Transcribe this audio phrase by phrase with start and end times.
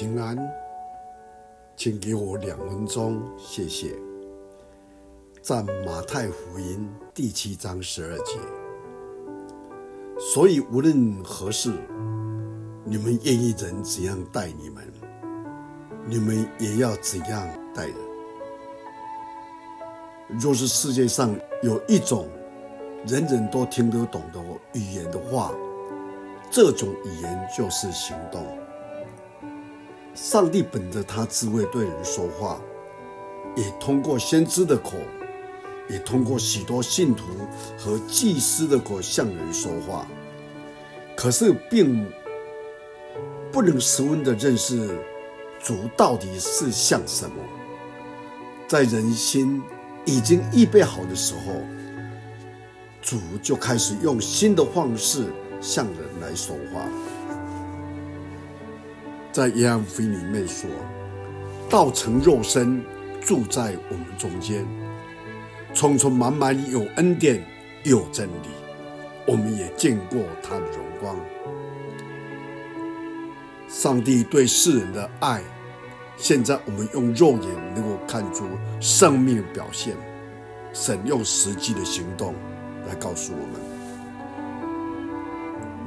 [0.00, 0.38] 平安，
[1.74, 3.96] 请给我两分钟，谢谢。
[5.42, 8.38] 在马太福音第七章十二节，
[10.20, 11.72] 所以无论何事，
[12.84, 14.88] 你们愿意人怎样待你们，
[16.06, 17.44] 你们也要怎样
[17.74, 17.96] 待人。
[20.40, 21.34] 若是世界上
[21.64, 22.28] 有一种
[23.04, 24.40] 人人都听得懂的
[24.74, 25.52] 语言的话，
[26.52, 28.46] 这种语言就是行动。
[30.20, 32.60] 上帝本着他智慧对人说话，
[33.54, 34.94] 也通过先知的口，
[35.88, 37.24] 也通过许多信徒
[37.78, 40.06] 和祭司的口向人说话。
[41.16, 42.04] 可是，并
[43.52, 44.98] 不能十分的认识
[45.60, 47.36] 主到底是像什么。
[48.66, 49.62] 在人心
[50.04, 51.62] 已经预备好的时候，
[53.00, 56.82] 主就开始用新的方式向人来说话。
[59.38, 60.68] 在约翰福音里面说，
[61.70, 62.82] 道成肉身
[63.20, 64.66] 住在我们中间，
[65.72, 67.46] 充充满满有恩典
[67.84, 68.48] 有真理，
[69.28, 71.16] 我们也见过他的荣光。
[73.68, 75.40] 上帝对世人的爱，
[76.16, 78.44] 现在我们用肉眼能够看出
[78.80, 79.94] 生命表现，
[80.72, 82.34] 神用实际的行动
[82.88, 83.77] 来告诉我们。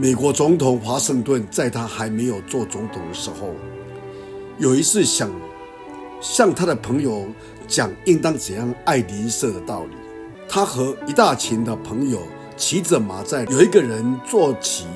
[0.00, 3.52] 美国总统华盛顿在他还没有做总统的时候，
[4.56, 5.28] 有一次想
[6.20, 7.26] 向他的朋友
[7.66, 9.96] 讲应当怎样爱邻舍的道理。
[10.48, 12.20] 他和一大群的朋友
[12.56, 14.86] 骑着马，在有一个人坐骑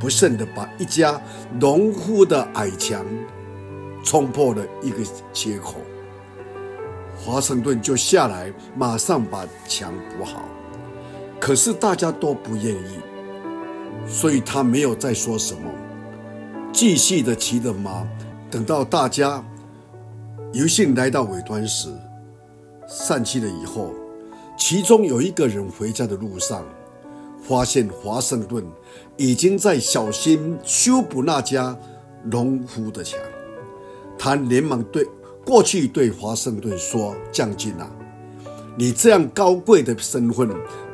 [0.00, 1.20] 不慎的把一家
[1.60, 3.04] 农户的矮墙
[4.02, 4.96] 冲破了一个
[5.30, 5.74] 缺口。
[7.18, 10.42] 华盛顿就下来，马上把墙补好。
[11.38, 12.98] 可是大家都不愿意。
[14.08, 15.70] 所以他没有再说什么，
[16.72, 18.08] 继续的骑着马，
[18.50, 19.44] 等到大家
[20.52, 21.90] 游行来到尾端时，
[22.88, 23.92] 散去了以后，
[24.58, 26.64] 其中有一个人回家的路上，
[27.42, 28.64] 发现华盛顿
[29.16, 31.76] 已经在小心修补那家
[32.24, 33.20] 农夫的墙。
[34.18, 35.06] 他连忙对
[35.44, 37.88] 过去对华盛顿说：“将军啊，
[38.76, 40.48] 你这样高贵的身份，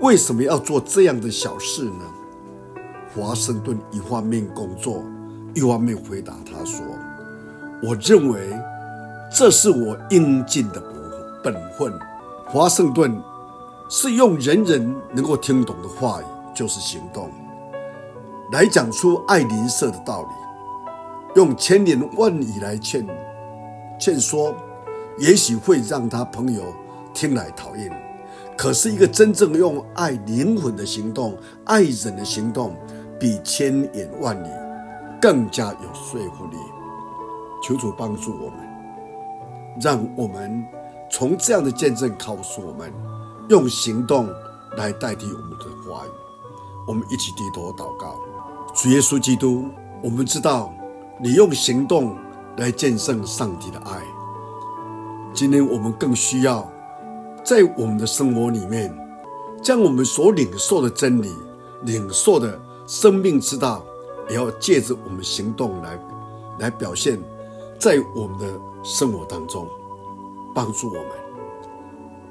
[0.00, 2.04] 为什么要做这样的小事呢？”
[3.14, 5.02] 华盛顿一方面工作，
[5.54, 6.84] 一方面回答他说
[7.82, 8.40] ：“我认为
[9.34, 10.80] 这是我应尽的
[11.42, 11.92] 本本分。”
[12.46, 13.20] 华盛顿
[13.90, 16.24] 是用人人能够听懂的话语，
[16.54, 17.30] 就是行动，
[18.52, 20.28] 来讲出爱邻舍的道理，
[21.36, 23.06] 用千言万语来劝
[23.98, 24.54] 劝说，
[25.18, 26.62] 也许会让他朋友
[27.12, 27.90] 听来讨厌，
[28.56, 32.74] 可是一个真正用爱灵魂的行动，爱人的行动。
[33.18, 34.48] 比千言万语
[35.20, 36.56] 更加有说服力。
[37.60, 38.58] 求主帮助我们，
[39.80, 40.64] 让我们
[41.10, 42.92] 从这样的见证告诉我们，
[43.48, 44.28] 用行动
[44.76, 46.10] 来代替我们的话语。
[46.86, 48.16] 我们一起低头祷告，
[48.74, 49.64] 主耶稣基督，
[50.02, 50.72] 我们知道
[51.20, 52.16] 你用行动
[52.56, 54.00] 来见证上帝的爱。
[55.34, 56.70] 今天我们更需要
[57.44, 58.96] 在我们的生活里面，
[59.60, 61.34] 将我们所领受的真理、
[61.82, 62.58] 领受的。
[62.88, 63.84] 生命之道，
[64.30, 66.00] 也要借着我们行动来，
[66.58, 67.22] 来表现，
[67.78, 68.46] 在我们的
[68.82, 69.68] 生活当中，
[70.54, 71.10] 帮助我们，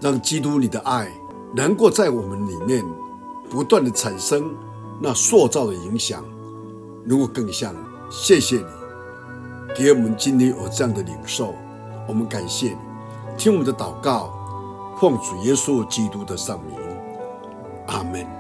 [0.02, 1.12] 让基督你的爱
[1.54, 2.84] 能够在我们里面
[3.52, 4.52] 不断的产生
[5.00, 6.26] 那塑造的影响，
[7.06, 7.76] 如果更像，
[8.10, 8.66] 谢谢你
[9.76, 11.54] 给我们今天有这样的领受，
[12.08, 12.78] 我们感谢你，
[13.38, 14.34] 听我们的祷告，
[15.00, 16.80] 奉主耶稣基督的圣名，
[17.86, 18.37] 阿门。